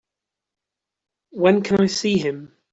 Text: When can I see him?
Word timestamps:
When 1.29 1.61
can 1.61 1.79
I 1.79 1.85
see 1.85 2.17
him? 2.17 2.57